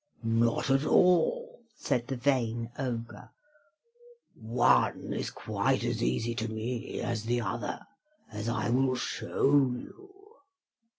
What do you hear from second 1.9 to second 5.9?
the vain Ogre; "one is quite